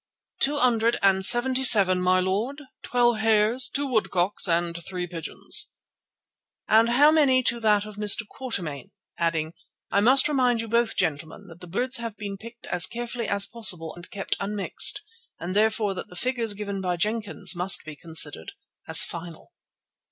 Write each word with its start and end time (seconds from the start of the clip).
"Two 0.39 0.57
hundred 0.57 0.97
and 1.03 1.23
seventy 1.23 1.63
seven, 1.63 2.01
my 2.01 2.19
lord, 2.19 2.59
twelve 2.81 3.17
hares, 3.19 3.69
two 3.69 3.85
woodcocks, 3.85 4.47
and 4.47 4.83
three 4.83 5.05
pigeons." 5.05 5.73
"And 6.67 6.89
how 6.89 7.11
many 7.11 7.43
to 7.43 7.59
that 7.59 7.85
of 7.85 7.97
Mr. 7.97 8.27
Quatermain?" 8.27 8.89
adding: 9.19 9.53
"I 9.91 9.99
must 10.01 10.27
remind 10.27 10.59
you 10.59 10.67
both, 10.67 10.97
gentlemen, 10.97 11.45
that 11.49 11.61
the 11.61 11.67
birds 11.67 11.97
have 11.97 12.17
been 12.17 12.35
picked 12.37 12.65
as 12.65 12.87
carefully 12.87 13.27
as 13.27 13.45
possible 13.45 13.93
and 13.93 14.09
kept 14.09 14.35
unmixed, 14.39 15.03
and 15.39 15.55
therefore 15.55 15.93
that 15.93 16.07
the 16.07 16.15
figures 16.15 16.55
given 16.55 16.81
by 16.81 16.97
Jenkins 16.97 17.55
must 17.55 17.85
be 17.85 17.95
considered 17.95 18.53
as 18.87 19.03
final." 19.03 19.53